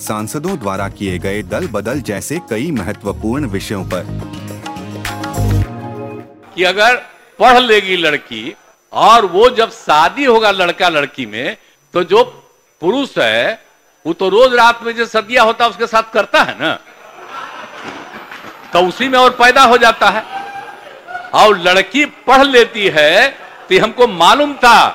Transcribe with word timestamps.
सांसदों 0.00 0.56
द्वारा 0.58 0.88
किए 0.88 1.18
गए 1.18 1.42
दल 1.44 1.66
बदल 1.68 2.00
जैसे 2.00 2.38
कई 2.50 2.70
महत्वपूर्ण 2.70 3.46
विषयों 3.48 3.84
पर। 3.84 4.02
कि 6.54 6.64
अगर 6.64 6.96
पढ़ 7.38 7.58
लेगी 7.60 7.96
लड़की 7.96 8.54
और 8.92 9.26
वो 9.26 9.48
जब 9.50 9.70
शादी 9.70 10.24
होगा 10.24 10.50
लड़का 10.50 10.88
लड़की 10.88 11.26
में 11.26 11.56
तो 11.94 12.02
जो 12.04 12.22
पुरुष 12.82 13.16
है, 13.18 13.60
वो 14.06 14.12
तो 14.12 14.28
रोज 14.28 14.54
रात 14.54 14.82
में 14.82 14.94
जो 14.96 15.06
सदिया 15.06 15.42
होता 15.42 15.64
है, 15.64 15.70
उसके 15.70 15.86
साथ 15.86 16.12
करता 16.12 16.42
है 16.42 16.54
ना? 16.60 16.72
तो 18.72 18.80
उसी 18.88 19.08
में 19.08 19.18
और 19.18 19.30
पैदा 19.30 19.62
हो 19.64 19.76
जाता 19.78 20.08
है। 20.08 20.22
और 21.34 21.58
लड़की 21.58 22.04
पढ़ 22.26 22.44
लेती 22.46 22.86
है 22.94 23.28
तो 23.68 23.80
हमको 23.82 24.06
मालूम 24.08 24.52
था 24.56 24.86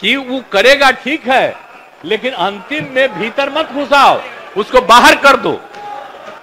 कि 0.00 0.16
वो 0.18 0.42
करेगा 0.52 0.90
ठीक 0.98 1.26
है, 1.28 1.56
लेकिन 2.04 2.32
अंतिम 2.32 2.86
में 2.92 3.18
भीतर 3.18 3.50
मत 3.50 3.72
घुसाओ। 3.72 4.20
उसको 4.56 4.80
बाहर 4.86 5.14
कर 5.16 5.36
दो। 5.38 5.58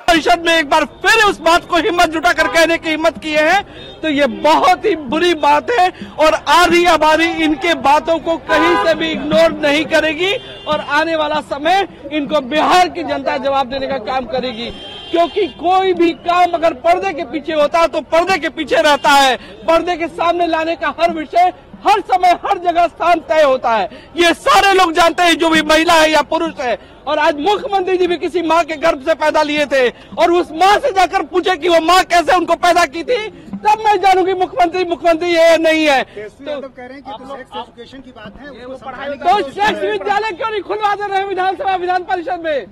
परिषद 0.08 0.44
में 0.46 0.54
एक 0.54 0.70
बार 0.70 0.84
फिर 1.04 1.24
उस 1.26 1.40
बात 1.42 1.66
को 1.68 1.78
हिम्मत 1.78 2.10
जुटा 2.10 2.32
कर 2.34 2.48
कहने 2.48 2.78
की 2.78 2.90
हिम्मत 2.90 3.18
किए 3.18 3.40
हैं 3.40 4.00
तो 4.02 4.10
ये 4.10 4.28
बहुत 4.44 4.86
ही 4.86 4.96
बुरी 5.06 5.34
बात 5.36 5.72
है 5.72 5.88
और 6.20 6.34
आधी 6.50 6.84
आबादी 6.86 7.26
इनके 7.44 7.74
बातों 7.82 8.18
को 8.20 8.36
कहीं 8.50 8.76
से 8.86 8.94
भी 8.96 9.10
इग्नोर 9.12 9.52
नहीं 9.60 9.84
करेगी 9.86 10.32
और 10.68 10.80
आने 10.92 11.16
वाला 11.16 11.40
समय 11.50 11.88
इनको 12.12 12.42
बिहार 12.48 12.90
की 12.90 13.04
जनता 13.04 13.38
जवाब 13.38 13.70
देने 13.70 13.88
का 13.88 13.98
काम 14.06 14.26
करेगी। 14.28 14.70
क्योंकि 15.12 15.46
कोई 15.60 15.94
भी 15.94 16.10
काम 16.24 16.52
अगर 16.52 16.74
पर्दे 16.86 17.14
के 17.14 17.24
पीछे 17.26 17.54
होता 17.54 17.80
है 17.80 17.88
तो 17.88 18.02
पर्दे 18.08 18.38
के 18.38 18.50
पीछे 18.50 18.82
रहता 18.82 19.10
है। 19.12 19.36
पर्दे 19.68 19.96
के 19.98 20.08
सामने 20.08 20.48
लाने 20.48 20.76
का 20.76 20.94
हर 21.00 21.14
विषय 21.14 21.54
हर 21.84 22.02
समय 22.04 22.32
हर 22.44 22.58
जगह 22.60 22.88
स्थान 22.88 23.20
तय 23.30 23.44
होता 23.44 23.72
है। 23.72 23.90
ये 24.18 24.34
सारे 24.36 24.74
लोग 24.74 24.92
जानते 24.94 25.24
हैं 25.24 25.38
जो 25.38 25.50
भी 25.50 25.62
महिला 25.64 25.94
है 25.94 26.12
या 26.12 26.22
पुरुष 26.30 26.60
है। 26.60 26.78
और 27.08 27.20
आज 27.20 27.36
मुख्यमंत्री 27.40 27.98
जी 27.98 28.08
भी 28.08 28.18
किसी 28.18 28.42
माँ 28.44 28.64
के 28.64 28.76
गर्भ 28.78 29.04
से 29.06 29.14
पैदा 29.16 29.42
लिए 29.44 29.66
थे 29.66 29.90
और 29.90 30.32
उस 30.32 30.52
माँ 30.54 30.78
से 30.78 30.92
जाकर 30.94 31.24
पूछे 31.26 31.56
कि 31.58 31.70
वो 31.70 31.80
माँ 31.82 32.04
कैसे 32.06 32.36
उनको 32.38 32.56
पैदा 32.58 32.86
की 32.88 33.04
थी 33.04 33.28
तब 33.58 33.84
मैं 33.86 33.96
जानूँगी 34.02 34.34
मुख्यमंत्री 34.36 34.84
मुख्यमंत्री 34.86 35.30
ये 35.30 35.58
नहीं 35.58 35.86
है। 35.86 36.04
तो 36.04 36.60
कह 36.62 36.86
रहे 36.86 36.94
हैं 36.94 37.04
कि 37.04 37.12
तो 37.12 37.26
सेक्स 37.28 37.52
एजुकेशन 37.52 38.00
की 38.00 38.12
बात 38.12 38.34
है 38.40 38.66
उसको 38.66 38.92
तो 39.24 39.50
सेक्स। 39.52 39.80
विद्यालय 39.82 40.32
क्यों 40.32 40.50
नहीं 40.50 40.62
खुलवा 40.62 40.94
दे 40.96 41.08
रहे 41.08 41.24
विधानसभा 41.26 41.76
विधान 41.76 42.04
परिषद 42.04 42.42
में? 42.44 42.66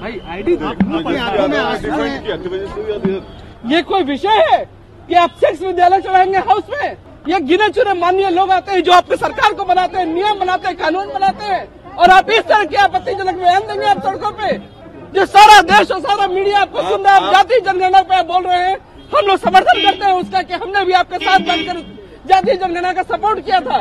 भाई 0.00 0.20
आईडी 0.30 0.54
हैं। 0.56 0.70
ये 3.66 3.82
कोई 3.82 4.02
विषय 4.04 4.44
है 4.50 4.64
कि 5.08 5.14
आप 5.16 5.30
सेक्स 5.40 5.62
विद्यालय 5.62 6.00
चलाएँगे 6.00 6.38
हाउस 6.48 6.64
में? 6.72 6.96
ये 7.28 7.38
गिने 7.40 7.68
चुने 7.68 7.92
माननीय 7.94 8.28
लोग 8.30 8.50
आते 8.50 8.72
हैं 8.72 8.82
जो 8.82 8.92
आपकी 8.92 9.16
सरकार 9.16 9.54
को 9.54 9.64
बनाते 9.64 9.98
हैं 9.98 10.06
नियम 10.06 10.38
बनाते 10.40 10.68
हैं 10.68 10.76
कानून 10.76 11.08
बनाते 11.14 11.44
हैं 11.44 11.94
और 11.96 12.10
आप 12.10 12.30
इस 12.30 12.44
तरह 12.48 12.64
के 12.64 12.76
आपत्तिजनक 12.76 13.34
बयान 13.38 13.66
देंगे 13.66 13.86
आप 13.86 14.02
सड़कों 14.04 14.30
पे। 14.32 14.56
जो 15.14 15.24
सारा 15.26 15.60
देश 15.70 15.90
और 15.90 16.00
सारा 16.00 16.26
मीडिया 16.28 16.60
आपको 16.60 16.82
सुन 16.88 17.02
रहा 17.04 17.14
है 17.14 17.20
आप 17.20 17.32
जाति 17.34 17.60
जनगणना 17.60 18.02
पे 18.02 18.22
बोल 18.24 18.46
रहे 18.46 18.58
हैं 18.58 18.76
हम 19.14 19.26
लोग 19.26 19.38
समर्थन 19.38 19.82
करते 19.84 20.04
हैं 20.04 20.12
उसका 20.14 20.42
कि 20.42 20.54
हमने 20.54 20.84
भी 20.84 20.92
आपके 21.00 21.24
साथ 21.24 21.46
बैठकर 21.48 21.82
जातीय 22.28 22.54
जनगणना 22.54 22.92
का 22.92 23.02
सपोर्ट 23.04 23.38
किया 23.44 23.60
था। 23.60 23.78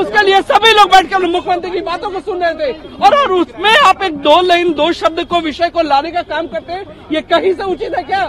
उसके 0.00 0.22
लिए 0.22 0.40
सभी 0.42 0.72
लोग 0.72 0.90
बैठ 0.90 1.10
कर 1.10 1.26
मुख्यमंत्री 1.26 1.70
की 1.70 1.80
बातों 1.88 2.10
को 2.10 2.20
सुन 2.20 2.42
रहे 2.42 2.54
थे। 2.54 2.72
और, 2.98 3.14
और 3.14 3.32
उसमें 3.32 3.70
आप 3.70 4.02
एक 4.02 4.16
दो 4.22 4.40
लाइन 4.42 4.72
दो 4.72 4.90
शब्द 5.00 5.24
को 5.30 5.40
विषय 5.40 5.68
को 5.70 5.82
लाने 5.82 6.10
का 6.12 6.22
काम 6.32 6.46
करते 6.46 6.72
हैं 6.72 6.96
ये 7.12 7.20
कहीं 7.32 7.52
से 7.54 7.64
उचित 7.72 7.94
है 7.96 8.02
क्या? 8.02 8.22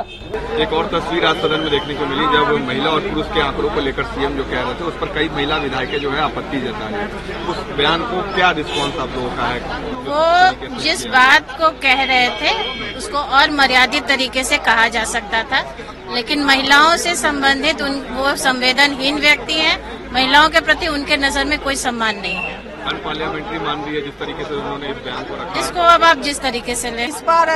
एक 0.64 0.74
और 0.74 0.88
तस्वीर 0.94 1.26
आज 1.26 1.42
सदन 1.42 1.60
में 1.60 1.70
देखने 1.72 1.94
को 1.94 2.06
मिली 2.06 2.26
जब 2.36 2.68
महिला 2.68 2.90
और 2.90 3.02
पुरुष 3.10 3.28
के 3.34 3.42
आंकड़ों 3.42 3.70
को 3.70 3.82
लेकर 3.82 4.04
सीएम 4.06 4.38
जो 4.38 4.44
कह 4.44 4.62
रहे 4.62 4.74
थे 4.74 4.84
उस 4.84 5.00
पर 5.02 5.14
कई 5.16 5.30
महिला 5.36 5.58
विधायकें 5.58 6.00
जो 6.00 6.12
है 6.12 6.22
आपत्ति 6.22 6.62
जता 6.62 6.88
रही 6.88 7.52
उस 7.52 7.66
बयान 7.78 8.02
को 8.12 8.22
क्या 8.36 8.52
रिस्पॉन्स 8.60 9.00
आप 9.00 9.16
लोगों 9.16 9.30
का 9.38 9.48
है? 9.48 9.60
वो 10.10 10.80
जिस 10.80 11.06
बात 11.10 11.58
को 11.62 11.70
कह 11.82 12.04
रहे 12.04 12.28
थे 12.42 12.98
उसको 12.98 13.18
और 13.40 13.52
मर्यादित 13.52 14.08
तरीके 14.08 14.44
से 14.44 14.58
कहा 14.66 14.88
जा 14.88 15.04
सकता 15.12 15.44
था। 15.44 15.64
लेकिन 16.10 16.44
महिलाओं 16.44 16.96
से 16.98 17.16
संबंधित 17.16 17.82
उन 17.82 18.00
वो 18.12 18.36
संवेदनहीन 18.38 19.20
व्यक्ति 19.20 19.54
हैं। 19.56 19.78
महिलाओं 20.14 20.50
के 20.50 20.60
प्रति 20.62 20.88
उनके 20.88 21.18
नज़र 21.18 21.46
में 21.46 21.58
कोई 21.60 21.76
सम्मान 21.78 22.20
नहीं 22.20 22.36
है। 22.36 22.58
अनपार्लियामेंट्री 22.86 23.60
मान 23.60 23.84
रही 23.84 23.96
है 23.96 24.02
जिस 24.02 24.18
तरीके 24.20 24.44
से 24.44 24.54
उन्होंने 24.54 24.90
इस 24.90 24.98
बयान 25.06 25.24
को 25.24 25.36
रखा। 25.36 25.60
इसको 25.60 25.80
अब 25.90 26.04
आप 26.04 26.18
जिस 26.20 26.40
तरीके 26.42 26.76
से 26.76 26.92
लें। 26.92 27.08
इस 27.08 27.22
पर 27.30 27.50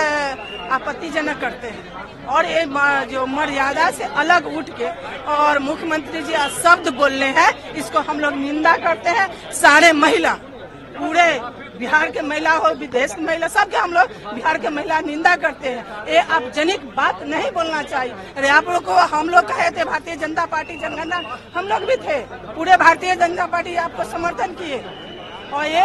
आपत्तिजनक 0.71 1.39
करते 1.41 1.67
हैं। 1.67 2.25
और 2.25 2.45
ये 2.45 2.63
जो 3.11 3.25
मर्यादा 3.27 3.89
से 3.91 4.03
अलग 4.03 4.45
उठ 4.57 4.69
के 4.79 4.89
और 5.31 5.59
मुख्यमंत्री 5.59 6.21
जी 6.21 6.33
आज 6.35 6.51
शब्द 6.63 6.87
बोल 6.95 7.11
रहे 7.13 7.29
हैं 7.31 7.73
इसको 7.75 7.99
हम 8.01 8.19
लोग 8.19 8.35
निंदा 8.35 8.75
करते 8.79 9.09
हैं। 9.09 9.27
सारे 9.53 9.91
महिला 9.93 10.33
पूरे 10.95 11.27
बिहार 11.83 12.11
के 12.11 12.21
महिला 12.23 12.51
हो, 12.53 12.69
विदेश 12.75 13.13
की 13.13 13.21
महिला, 13.21 13.47
सबके 13.49 13.77
हम 13.77 13.93
लोग 13.93 14.33
बिहार 14.33 14.57
के 14.57 14.69
महिला 14.69 14.99
निंदा 15.01 15.35
करते 15.35 15.69
हैं। 15.69 16.05
ये 16.07 16.19
आप 16.31 16.43
जनिक 16.55 16.85
बात 16.95 17.23
नहीं 17.25 17.49
बोलना 17.51 17.81
चाहिए 17.83 18.13
अरे 18.37 18.47
आप 18.49 18.69
लोग 18.69 18.85
को 18.85 18.93
हम 19.11 19.29
लोग 19.29 19.47
कहे 19.47 19.69
थे, 19.69 19.83
भारतीय 19.85 20.15
जनता 20.15 20.45
पार्टी 20.45 20.77
जनगणना, 20.77 21.17
हम 21.55 21.67
लोग 21.67 21.81
भी 21.81 21.95
थे। 21.97 22.19
पूरे 22.55 22.77
भारतीय 22.77 23.15
जनता 23.15 23.45
पार्टी 23.47 23.75
आपको 23.77 24.03
समर्थन 24.11 24.53
किए। 24.61 24.79
और 25.53 25.65
ये 25.65 25.83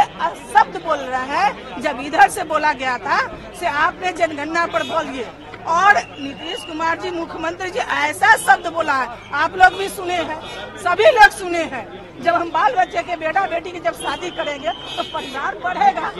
शब्द 0.52 0.80
बोल 0.84 0.98
रहा 0.98 1.22
है, 1.34 1.80
जब 1.82 2.00
इधर 2.00 2.28
से 2.30 2.44
बोला 2.44 2.72
गया 2.74 2.96
था, 2.98 3.18
से 3.60 3.66
आपने 3.66 4.12
जनगणना 4.14 4.66
पर 4.66 4.82
बोलिए 4.84 5.26
और 5.68 5.96
नीतीश 6.20 6.64
कुमार 6.64 6.98
जी 7.00 7.10
मुख्यमंत्री 7.10 7.70
जी 7.70 7.78
ऐसा 7.78 8.36
शब्द 8.38 8.66
बोला 8.74 8.94
है। 8.94 9.06
आप 9.34 9.56
लोग 9.58 9.78
भी 9.78 9.88
सुने 9.90 10.14
हैं 10.14 10.40
सभी 10.78 11.10
लोग 11.12 11.30
सुने 11.32 11.62
हैं। 11.72 11.86
जब 12.22 12.34
हम 12.34 12.50
बाल 12.50 12.74
बच्चे 12.74 13.02
के 13.02 13.16
बेटा 13.16 13.44
बेटी 13.46 13.70
की 13.72 13.80
जब 13.80 13.94
शादी 13.96 14.30
करेंगे 14.36 14.70
तो 14.70 15.02
परिवार 15.10 15.58
बढ़ेगा 15.64 16.12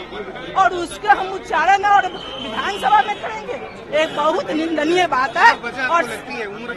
और 0.61 0.73
उसके 0.75 1.07
हम 1.09 1.31
उच्चारण 1.33 1.85
और 1.85 2.07
विधानसभा 2.07 3.01
में 3.07 3.15
करेंगे। 3.21 3.57
एक 4.01 4.15
बहुत 4.15 4.51
निंदनीय 4.51 5.05
बात 5.07 5.37
है। 5.37 5.51
और 5.87 6.03
उम्र 6.03 6.73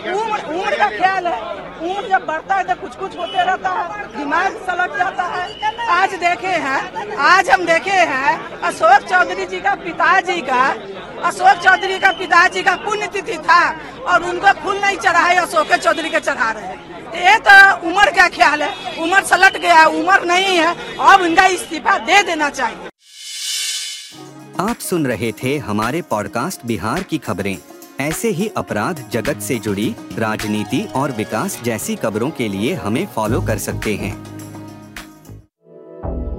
या 0.00 0.14
उम्र 0.14 0.42
उम्र 0.54 0.76
का 0.76 0.88
ख्याल 0.90 1.26
है। 1.26 1.40
उम्र 1.80 2.08
जब 2.08 2.26
बढ़ता 2.26 2.54
है 2.54 2.64
तो 2.64 2.74
कुछ 2.80 2.96
कुछ 2.96 3.18
होते 3.18 3.44
रहता 3.44 3.70
है। 3.72 4.06
दिमाग 4.16 4.56
सलट 4.66 4.96
जाता 4.98 5.24
है। 5.26 5.86
आज 5.92 6.14
देखे 6.20 6.54
हैं 6.66 7.16
आज 7.26 7.50
हम 7.50 7.64
देखे 7.66 7.98
हैं 8.10 8.60
अशोक 8.62 9.08
चौधरी 9.08 9.46
जी 9.46 9.60
का 9.60 9.74
पिताजी 9.84 10.40
का 10.42 10.62
अशोक 11.20 11.62
चौधरी 11.64 11.98
का 11.98 12.10
पिताजी 12.12 12.62
का 12.62 12.74
पुण्यतिथि 12.78 13.36
था 13.40 13.62
और 14.04 14.24
उनको 14.24 14.52
फूल 14.60 14.78
नहीं 14.78 14.96
चढ़ाए, 14.98 15.36
अशोक 15.36 15.72
चौधरी 15.74 16.10
के 16.10 16.20
चढ़ा 16.20 16.50
रहे 16.50 16.96
ये 17.18 17.38
तो 17.38 17.88
उम्र 17.88 18.10
का 18.10 18.28
ख्याल 18.28 18.62
है। 18.62 19.02
उम्र 19.02 19.22
सलट 19.24 19.56
गया, 19.56 19.84
उम्र 19.86 20.24
नहीं 20.24 20.56
है, 20.56 20.74
अब 21.02 21.22
इनका 21.22 21.46
इस्तीफा 21.46 21.96
दे 22.00 22.22
देना 22.22 22.50
चाहिए। 22.50 22.88
आप 24.60 24.78
सुन 24.80 25.06
रहे 25.06 25.32
थे 25.42 25.56
हमारे 25.58 26.02
पॉडकास्ट 26.02 26.66
बिहार 26.66 27.02
की 27.02 27.18
खबरें। 27.18 27.56
ऐसे 28.00 28.28
ही 28.30 28.50
अपराध 28.56 29.08
जगत 29.12 29.40
से 29.40 29.58
जुड़ी, 29.58 29.94
राजनीति 30.18 30.86
और 30.96 31.12
विकास 31.12 31.60
जैसी 31.64 31.96
खबरों 31.96 32.30
के 32.30 32.48
लिए 32.48 32.74
हमें 32.76 33.06
फॉलो 33.06 33.40
कर 33.42 33.58
सकते 33.58 33.94
हैं। 33.94 34.37